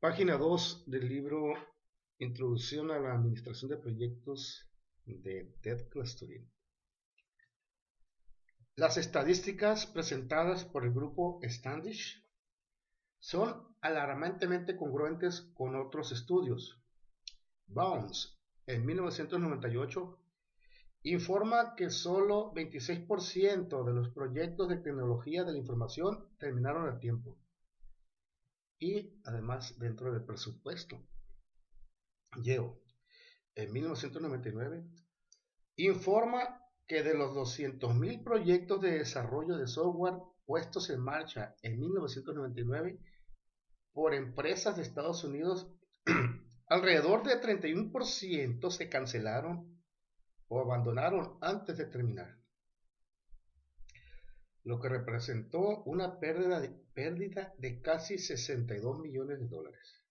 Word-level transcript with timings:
Página 0.00 0.36
2 0.36 0.84
del 0.86 1.08
libro 1.08 1.54
Introducción 2.20 2.92
a 2.92 3.00
la 3.00 3.14
Administración 3.14 3.72
de 3.72 3.78
Proyectos 3.78 4.64
de 5.04 5.52
Ted 5.60 5.88
Clustering. 5.88 6.48
Las 8.76 8.96
estadísticas 8.96 9.86
presentadas 9.86 10.64
por 10.64 10.84
el 10.84 10.92
grupo 10.92 11.40
Standish 11.42 12.24
son 13.18 13.76
alarmantemente 13.80 14.76
congruentes 14.76 15.40
con 15.54 15.74
otros 15.74 16.12
estudios. 16.12 16.80
Bounds, 17.66 18.38
en 18.68 18.86
1998, 18.86 20.16
informa 21.02 21.74
que 21.74 21.90
solo 21.90 22.52
26% 22.54 23.84
de 23.84 23.92
los 23.94 24.10
proyectos 24.10 24.68
de 24.68 24.76
tecnología 24.76 25.42
de 25.42 25.50
la 25.50 25.58
información 25.58 26.28
terminaron 26.38 26.88
a 26.88 27.00
tiempo 27.00 27.36
y 28.78 29.20
además 29.24 29.78
dentro 29.78 30.12
del 30.12 30.24
presupuesto. 30.24 31.02
Yeo, 32.42 32.80
en 33.54 33.72
1999, 33.72 34.84
informa 35.76 36.62
que 36.86 37.02
de 37.02 37.14
los 37.14 37.34
200.000 37.34 38.22
proyectos 38.22 38.80
de 38.80 38.98
desarrollo 38.98 39.56
de 39.56 39.66
software 39.66 40.14
puestos 40.44 40.90
en 40.90 41.00
marcha 41.00 41.56
en 41.62 41.78
1999 41.78 42.98
por 43.92 44.14
empresas 44.14 44.76
de 44.76 44.82
Estados 44.82 45.24
Unidos, 45.24 45.70
alrededor 46.66 47.24
de 47.24 47.40
31% 47.40 48.70
se 48.70 48.88
cancelaron 48.88 49.82
o 50.46 50.60
abandonaron 50.60 51.36
antes 51.40 51.76
de 51.76 51.86
terminar 51.86 52.37
lo 54.68 54.78
que 54.80 54.90
representó 54.90 55.82
una 55.84 56.20
pérdida 56.20 56.60
de, 56.60 56.68
pérdida 56.92 57.54
de 57.56 57.80
casi 57.80 58.18
62 58.18 58.98
millones 58.98 59.40
de 59.40 59.48
dólares. 59.48 60.04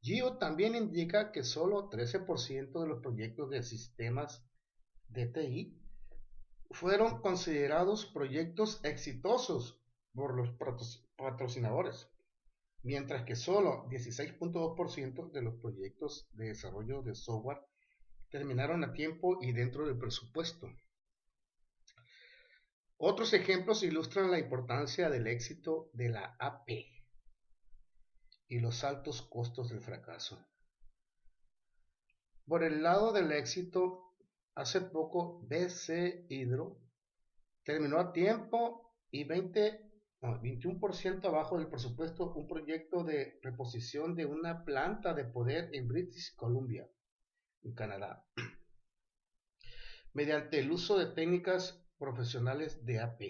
GIO 0.00 0.38
también 0.38 0.76
indica 0.76 1.32
que 1.32 1.42
solo 1.42 1.90
13% 1.90 2.80
de 2.80 2.86
los 2.86 3.02
proyectos 3.02 3.50
de 3.50 3.64
sistemas 3.64 4.46
de 5.08 5.26
TI 5.26 5.82
fueron 6.70 7.20
considerados 7.20 8.06
proyectos 8.06 8.80
exitosos 8.84 9.82
por 10.14 10.36
los 10.36 10.48
patrocinadores, 11.16 12.08
mientras 12.84 13.24
que 13.24 13.34
solo 13.34 13.88
16.2% 13.88 15.32
de 15.32 15.42
los 15.42 15.54
proyectos 15.56 16.28
de 16.34 16.50
desarrollo 16.50 17.02
de 17.02 17.16
software 17.16 17.58
terminaron 18.30 18.84
a 18.84 18.92
tiempo 18.92 19.42
y 19.42 19.50
dentro 19.50 19.88
del 19.88 19.98
presupuesto. 19.98 20.68
Otros 22.98 23.34
ejemplos 23.34 23.82
ilustran 23.82 24.30
la 24.30 24.38
importancia 24.38 25.10
del 25.10 25.26
éxito 25.26 25.90
de 25.92 26.08
la 26.08 26.34
AP 26.38 26.70
y 28.48 28.58
los 28.60 28.84
altos 28.84 29.20
costos 29.20 29.68
del 29.68 29.80
fracaso. 29.80 30.46
Por 32.46 32.64
el 32.64 32.82
lado 32.82 33.12
del 33.12 33.32
éxito, 33.32 34.14
hace 34.54 34.80
poco 34.80 35.42
BC 35.42 36.26
Hydro 36.30 36.78
terminó 37.64 37.98
a 37.98 38.12
tiempo 38.12 38.94
y 39.10 39.24
20, 39.24 39.90
21% 40.22 41.24
abajo 41.26 41.58
del 41.58 41.68
presupuesto 41.68 42.32
un 42.32 42.46
proyecto 42.46 43.04
de 43.04 43.38
reposición 43.42 44.14
de 44.14 44.24
una 44.24 44.64
planta 44.64 45.12
de 45.12 45.24
poder 45.24 45.68
en 45.74 45.86
British 45.86 46.34
Columbia, 46.34 46.88
en 47.62 47.74
Canadá, 47.74 48.24
mediante 50.14 50.60
el 50.60 50.70
uso 50.70 50.96
de 50.96 51.12
técnicas 51.12 51.85
profesionales 51.98 52.84
de 52.84 53.00
AP. 53.00 53.20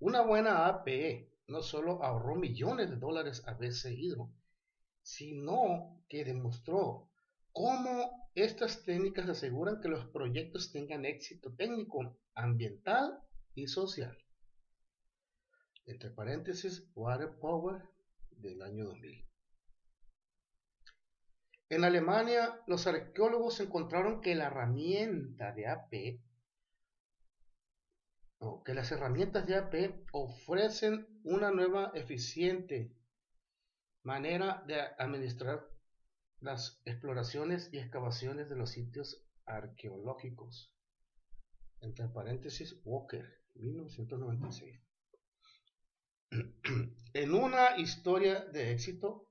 Una 0.00 0.22
buena 0.22 0.66
APE 0.66 1.30
no 1.46 1.62
solo 1.62 2.02
ahorró 2.02 2.36
millones 2.36 2.90
de 2.90 2.96
dólares 2.96 3.42
a 3.46 3.54
BC 3.54 3.92
Hydro, 3.92 4.32
sino 5.02 6.02
que 6.08 6.24
demostró 6.24 7.10
cómo 7.52 8.30
estas 8.34 8.84
técnicas 8.84 9.28
aseguran 9.28 9.80
que 9.80 9.88
los 9.88 10.06
proyectos 10.06 10.72
tengan 10.72 11.04
éxito 11.04 11.54
técnico, 11.54 12.18
ambiental 12.34 13.20
y 13.54 13.68
social. 13.68 14.16
Entre 15.86 16.10
paréntesis, 16.10 16.90
Water 16.94 17.38
Power 17.38 17.82
del 18.30 18.62
año 18.62 18.86
2000. 18.86 19.24
En 21.70 21.84
Alemania, 21.84 22.60
los 22.66 22.86
arqueólogos 22.86 23.60
encontraron 23.60 24.20
que 24.20 24.34
la 24.34 24.46
herramienta 24.46 25.52
de 25.52 25.66
AP 25.66 26.20
que 28.64 28.74
las 28.74 28.90
herramientas 28.92 29.46
de 29.46 29.56
AP 29.56 30.06
ofrecen 30.12 31.06
una 31.22 31.50
nueva, 31.50 31.92
eficiente 31.94 32.94
manera 34.02 34.62
de 34.66 34.80
administrar 34.98 35.66
las 36.40 36.82
exploraciones 36.84 37.70
y 37.72 37.78
excavaciones 37.78 38.48
de 38.48 38.56
los 38.56 38.70
sitios 38.70 39.24
arqueológicos. 39.46 40.72
Entre 41.80 42.06
paréntesis, 42.08 42.80
Walker, 42.84 43.24
1996. 43.54 44.80
En 47.14 47.32
una 47.32 47.78
historia 47.78 48.40
de 48.46 48.72
éxito, 48.72 49.28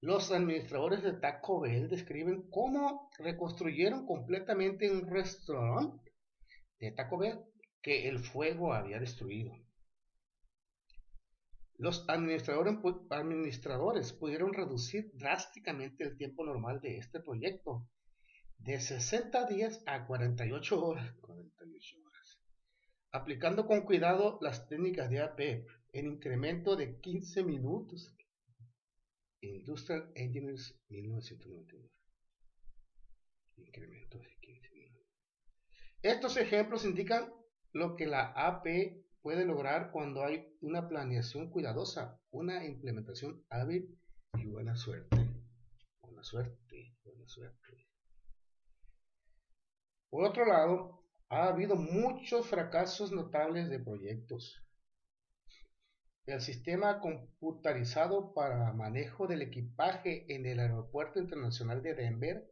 los 0.00 0.32
administradores 0.32 1.02
de 1.02 1.12
Taco 1.12 1.60
Bell 1.60 1.90
describen 1.90 2.48
cómo 2.48 3.10
reconstruyeron 3.18 4.06
completamente 4.06 4.90
un 4.90 5.06
restaurante 5.06 6.14
de 6.78 6.92
Taco 6.92 7.18
Bell 7.18 7.44
que 7.82 8.08
el 8.08 8.18
fuego 8.18 8.72
había 8.72 8.98
destruido. 8.98 9.54
Los 11.76 12.06
administradores, 12.08 14.12
pudieron 14.12 14.52
reducir 14.52 15.10
drásticamente 15.14 16.04
el 16.04 16.16
tiempo 16.16 16.44
normal 16.44 16.80
de 16.80 16.98
este 16.98 17.20
proyecto, 17.20 17.88
de 18.58 18.80
60 18.80 19.46
días 19.46 19.82
a 19.86 20.06
48 20.06 20.84
horas, 20.84 21.12
48 21.20 21.96
horas 22.04 22.10
aplicando 23.12 23.66
con 23.66 23.82
cuidado 23.82 24.38
las 24.40 24.68
técnicas 24.68 25.10
de 25.10 25.20
AP 25.20 25.40
en 25.92 26.06
incremento 26.06 26.76
de 26.76 27.00
15 27.00 27.44
minutos. 27.44 28.14
Industrial 29.42 30.12
Engineers 30.14 30.78
1999. 30.88 31.90
Incremento 33.56 34.18
de 34.18 34.36
15 34.40 34.74
minutos. 34.74 35.06
Estos 36.02 36.36
ejemplos 36.36 36.84
indican 36.84 37.32
lo 37.72 37.96
que 37.96 38.06
la 38.06 38.32
AP 38.32 38.66
puede 39.22 39.44
lograr 39.44 39.90
cuando 39.90 40.24
hay 40.24 40.56
una 40.60 40.88
planeación 40.88 41.50
cuidadosa, 41.50 42.20
una 42.30 42.64
implementación 42.64 43.44
hábil 43.50 43.98
y 44.34 44.46
buena 44.46 44.76
suerte. 44.76 45.16
Buena 46.00 46.22
suerte, 46.22 46.96
buena 47.04 47.28
suerte. 47.28 47.86
Por 50.08 50.24
otro 50.24 50.44
lado, 50.44 51.04
ha 51.28 51.46
habido 51.46 51.76
muchos 51.76 52.48
fracasos 52.48 53.12
notables 53.12 53.70
de 53.70 53.78
proyectos. 53.78 54.60
El 56.26 56.40
sistema 56.40 57.00
computarizado 57.00 58.34
para 58.34 58.72
manejo 58.72 59.26
del 59.26 59.42
equipaje 59.42 60.32
en 60.34 60.46
el 60.46 60.60
Aeropuerto 60.60 61.20
Internacional 61.20 61.82
de 61.82 61.94
Denver 61.94 62.50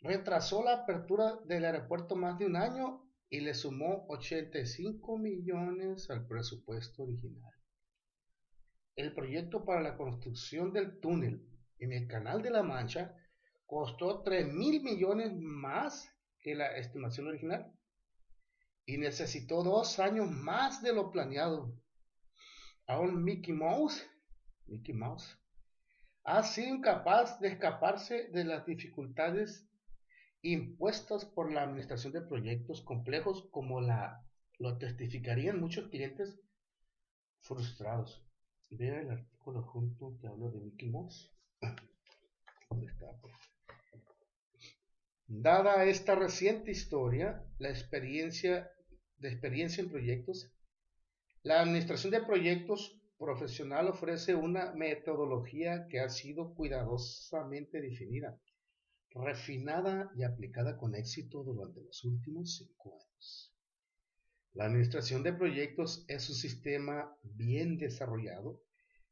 retrasó 0.00 0.62
la 0.62 0.82
apertura 0.82 1.38
del 1.46 1.64
aeropuerto 1.64 2.14
más 2.14 2.38
de 2.38 2.46
un 2.46 2.56
año 2.56 3.04
y 3.34 3.40
le 3.40 3.52
sumó 3.52 4.06
85 4.10 5.18
millones 5.18 6.08
al 6.08 6.24
presupuesto 6.24 7.02
original. 7.02 7.50
El 8.94 9.12
proyecto 9.12 9.64
para 9.64 9.80
la 9.80 9.96
construcción 9.96 10.72
del 10.72 11.00
túnel 11.00 11.44
en 11.80 11.92
el 11.92 12.06
Canal 12.06 12.42
de 12.42 12.50
la 12.50 12.62
Mancha 12.62 13.12
costó 13.66 14.22
3 14.22 14.52
mil 14.52 14.84
millones 14.84 15.32
más 15.34 16.08
que 16.38 16.54
la 16.54 16.76
estimación 16.76 17.26
original 17.26 17.76
y 18.86 18.98
necesitó 18.98 19.64
dos 19.64 19.98
años 19.98 20.30
más 20.30 20.80
de 20.80 20.92
lo 20.92 21.10
planeado. 21.10 21.76
Aún 22.86 23.24
Mickey 23.24 23.52
Mouse, 23.52 24.08
Mickey 24.66 24.94
Mouse, 24.94 25.36
ha 26.22 26.44
sido 26.44 26.76
incapaz 26.76 27.40
de 27.40 27.48
escaparse 27.48 28.28
de 28.28 28.44
las 28.44 28.64
dificultades 28.64 29.68
impuestos 30.44 31.24
por 31.24 31.50
la 31.50 31.62
administración 31.62 32.12
de 32.12 32.20
proyectos 32.20 32.82
complejos 32.82 33.48
como 33.50 33.80
la, 33.80 34.24
lo 34.58 34.76
testificarían 34.76 35.58
muchos 35.58 35.88
clientes 35.88 36.38
frustrados. 37.40 38.22
vea 38.70 39.00
el 39.00 39.10
artículo 39.10 39.62
junto 39.62 40.16
que 40.20 40.26
habla 40.26 40.50
de 40.50 40.60
Mickey. 40.60 40.92
Dada 45.26 45.84
esta 45.86 46.14
reciente 46.14 46.70
historia, 46.70 47.42
la 47.58 47.70
experiencia 47.70 48.70
de 49.16 49.30
experiencia 49.30 49.82
en 49.82 49.88
proyectos, 49.88 50.52
la 51.42 51.62
administración 51.62 52.12
de 52.12 52.20
proyectos 52.20 53.00
profesional 53.18 53.88
ofrece 53.88 54.34
una 54.34 54.72
metodología 54.72 55.86
que 55.88 56.00
ha 56.00 56.10
sido 56.10 56.54
cuidadosamente 56.54 57.80
definida, 57.80 58.38
refinada 59.14 60.10
y 60.16 60.24
aplicada 60.24 60.76
con 60.76 60.94
éxito 60.94 61.44
durante 61.44 61.80
los 61.80 62.04
últimos 62.04 62.56
cinco 62.56 62.98
años. 63.00 63.54
La 64.52 64.66
administración 64.66 65.22
de 65.22 65.32
proyectos 65.32 66.04
es 66.08 66.28
un 66.28 66.36
sistema 66.36 67.16
bien 67.22 67.78
desarrollado 67.78 68.62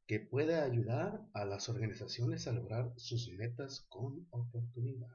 que 0.06 0.20
puede 0.20 0.56
ayudar 0.56 1.20
a 1.32 1.44
las 1.44 1.69
organizaciones 1.69 2.46
a 2.46 2.52
lograr 2.52 2.93
sus 2.96 3.31
metas 3.32 3.87
con 3.88 4.26
oportunidad. 4.31 5.08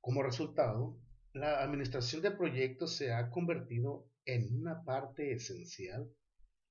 Como 0.00 0.22
resultado, 0.22 0.98
la 1.32 1.62
administración 1.62 2.22
de 2.22 2.30
proyectos 2.30 2.94
se 2.96 3.12
ha 3.12 3.30
convertido 3.30 4.10
en 4.26 4.54
una 4.58 4.84
parte 4.84 5.32
esencial 5.32 6.10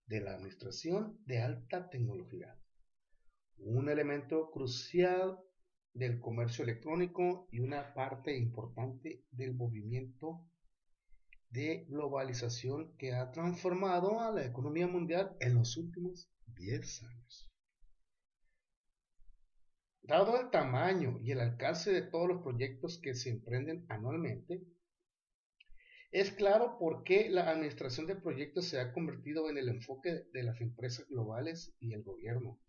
de 0.06 0.22
la 0.22 0.36
administración 0.36 1.20
de 1.26 1.40
alta 1.40 1.90
tecnología, 1.90 2.56
un 3.58 3.90
elemento 3.90 4.52
crucial 4.52 5.40
del 5.94 6.20
comercio 6.20 6.64
electrónico 6.64 7.48
y 7.52 7.60
una 7.60 7.94
parte 7.94 8.36
importante 8.38 9.24
del 9.32 9.54
movimiento 9.54 10.46
de 11.50 11.86
globalización 11.90 12.96
que 12.98 13.14
ha 13.14 13.32
transformado 13.32 14.22
a 14.22 14.32
la 14.32 14.46
economía 14.46 14.88
mundial 14.88 15.36
en 15.40 15.56
los 15.56 15.76
últimos 15.78 16.30
10 16.48 17.04
años. 17.04 17.52
Dado 20.04 20.40
el 20.40 20.50
tamaño 20.50 21.20
y 21.22 21.32
el 21.32 21.42
alcance 21.42 21.92
de 21.92 22.02
todos 22.02 22.28
los 22.28 22.42
proyectos 22.42 23.00
que 23.00 23.14
se 23.14 23.30
emprenden 23.30 23.86
anualmente, 23.90 24.64
es 26.12 26.32
claro 26.32 26.78
por 26.78 27.04
qué 27.04 27.30
la 27.30 27.50
administración 27.50 28.08
de 28.08 28.16
proyectos 28.16 28.66
se 28.66 28.80
ha 28.80 28.92
convertido 28.92 29.50
en 29.50 29.58
el 29.58 29.70
enfoque 29.70 30.26
de 30.34 30.44
las 30.44 30.60
empresas 30.60 31.08
globales 31.08 31.74
y 31.80 31.94
el 31.94 32.04
gobierno. 32.04 32.60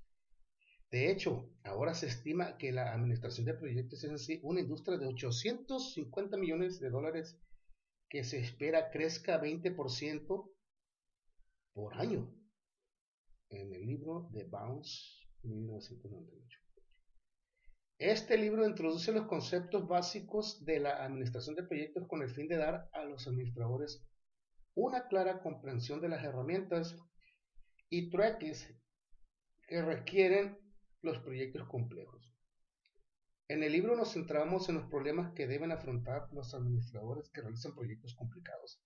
De 0.92 1.10
hecho, 1.10 1.48
ahora 1.64 1.94
se 1.94 2.06
estima 2.06 2.58
que 2.58 2.70
la 2.70 2.92
administración 2.92 3.46
de 3.46 3.54
proyectos 3.54 4.04
es 4.04 4.10
en 4.10 4.18
sí 4.18 4.40
una 4.42 4.60
industria 4.60 4.98
de 4.98 5.06
850 5.06 6.36
millones 6.36 6.80
de 6.80 6.90
dólares 6.90 7.40
que 8.10 8.24
se 8.24 8.38
espera 8.38 8.90
crezca 8.90 9.40
20% 9.40 10.52
por 11.72 11.94
año 11.94 12.30
en 13.48 13.72
el 13.72 13.86
libro 13.86 14.28
de 14.32 14.44
Bounce 14.44 15.24
1998. 15.44 16.58
Este 17.98 18.36
libro 18.36 18.68
introduce 18.68 19.12
los 19.12 19.26
conceptos 19.26 19.88
básicos 19.88 20.62
de 20.62 20.78
la 20.80 21.02
administración 21.02 21.56
de 21.56 21.62
proyectos 21.62 22.06
con 22.06 22.20
el 22.20 22.28
fin 22.28 22.48
de 22.48 22.56
dar 22.56 22.90
a 22.92 23.04
los 23.04 23.26
administradores 23.26 24.04
una 24.74 25.08
clara 25.08 25.40
comprensión 25.40 26.02
de 26.02 26.10
las 26.10 26.22
herramientas 26.22 26.98
y 27.88 28.10
truques 28.10 28.74
que 29.66 29.80
requieren 29.80 30.61
los 31.02 31.18
proyectos 31.18 31.68
complejos. 31.68 32.32
En 33.48 33.62
el 33.62 33.72
libro 33.72 33.96
nos 33.96 34.12
centramos 34.12 34.68
en 34.68 34.76
los 34.76 34.88
problemas 34.88 35.34
que 35.34 35.46
deben 35.46 35.72
afrontar 35.72 36.32
los 36.32 36.54
administradores 36.54 37.28
que 37.30 37.42
realizan 37.42 37.74
proyectos 37.74 38.14
complicados. 38.14 38.80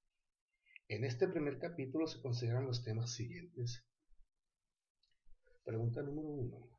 En 0.89 1.05
este 1.05 1.29
primer 1.29 1.59
capítulo 1.59 2.07
se 2.07 2.21
consideran 2.21 2.67
los 2.67 2.83
temas 2.83 3.13
siguientes. 3.13 3.85
Pregunta 5.65 6.03
número 6.03 6.29
uno. 6.29 6.71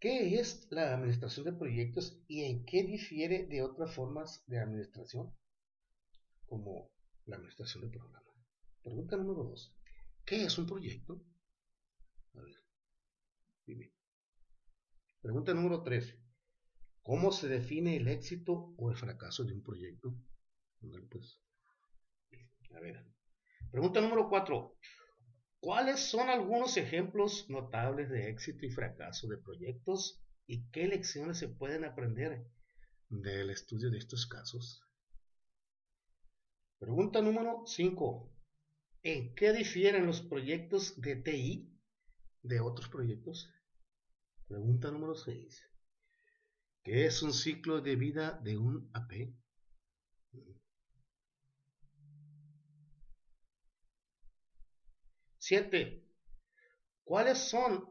¿Qué 0.00 0.38
es 0.38 0.66
la 0.70 0.94
administración 0.94 1.44
de 1.44 1.52
proyectos 1.52 2.22
y 2.28 2.44
en 2.44 2.64
qué 2.64 2.84
difiere 2.84 3.46
de 3.46 3.62
otras 3.62 3.94
formas 3.94 4.44
de 4.46 4.60
administración? 4.60 5.34
Como 6.46 6.90
la 7.26 7.36
administración 7.36 7.84
de 7.84 7.98
programa. 7.98 8.32
Pregunta 8.82 9.16
número 9.16 9.44
dos. 9.44 9.74
¿Qué 10.24 10.44
es 10.44 10.56
un 10.56 10.66
proyecto? 10.66 11.20
A 12.34 12.40
ver, 12.40 12.54
dime. 13.66 13.97
Pregunta 15.20 15.52
número 15.52 15.82
tres. 15.82 16.16
¿Cómo 17.02 17.32
se 17.32 17.48
define 17.48 17.96
el 17.96 18.08
éxito 18.08 18.74
o 18.76 18.90
el 18.90 18.96
fracaso 18.96 19.44
de 19.44 19.54
un 19.54 19.62
proyecto? 19.62 20.14
Pues, 21.10 21.40
a 22.74 22.80
ver. 22.80 23.04
Pregunta 23.70 24.00
número 24.00 24.28
cuatro. 24.28 24.76
¿Cuáles 25.60 25.98
son 26.00 26.28
algunos 26.28 26.76
ejemplos 26.76 27.46
notables 27.48 28.08
de 28.10 28.30
éxito 28.30 28.64
y 28.64 28.70
fracaso 28.70 29.26
de 29.26 29.38
proyectos 29.38 30.22
y 30.46 30.70
qué 30.70 30.86
lecciones 30.86 31.38
se 31.38 31.48
pueden 31.48 31.84
aprender 31.84 32.46
del 33.08 33.50
estudio 33.50 33.90
de 33.90 33.98
estos 33.98 34.26
casos? 34.26 34.80
Pregunta 36.78 37.20
número 37.20 37.64
5. 37.66 38.32
¿En 39.02 39.34
qué 39.34 39.52
difieren 39.52 40.06
los 40.06 40.20
proyectos 40.20 41.00
de 41.00 41.16
TI 41.16 41.76
de 42.42 42.60
otros 42.60 42.88
proyectos? 42.88 43.50
Pregunta 44.48 44.90
número 44.90 45.14
6. 45.14 45.62
¿Qué 46.82 47.04
es 47.04 47.22
un 47.22 47.34
ciclo 47.34 47.82
de 47.82 47.96
vida 47.96 48.40
de 48.42 48.56
un 48.56 48.90
AP? 48.94 49.34
7. 55.36 56.02
¿Cuáles 57.04 57.38
son 57.38 57.84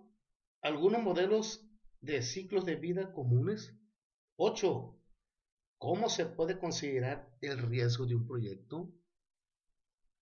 algunos 0.63 1.03
modelos 1.03 1.63
de 2.01 2.23
ciclos 2.23 2.65
de 2.65 2.75
vida 2.75 3.13
comunes? 3.13 3.75
8. 4.37 4.99
¿Cómo 5.77 6.09
se 6.09 6.25
puede 6.25 6.57
considerar 6.57 7.37
el 7.41 7.59
riesgo 7.59 8.07
de 8.07 8.15
un 8.15 8.25
proyecto? 8.25 8.91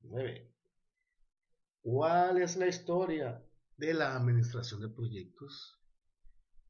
9. 0.01 0.53
¿Cuál 1.81 2.41
es 2.41 2.57
la 2.57 2.67
historia 2.67 3.41
de 3.77 3.93
la 3.93 4.17
administración 4.17 4.81
de 4.81 4.89
proyectos? 4.89 5.79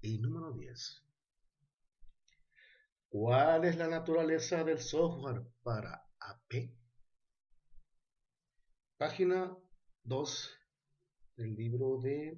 Y 0.06 0.20
número 0.20 0.52
10. 0.52 1.04
¿Cuál 3.10 3.66
es 3.66 3.76
la 3.76 3.88
naturaleza 3.88 4.64
del 4.64 4.78
software 4.78 5.42
para 5.64 6.08
AP? 6.20 6.70
Página 8.98 9.58
2 10.04 10.60
del 11.38 11.56
libro 11.56 11.98
de 12.02 12.38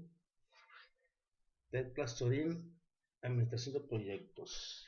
Ted 1.69 1.91
Plastorin, 1.91 2.79
Administración 3.21 3.73
de 3.73 3.81
Proyectos. 3.81 4.87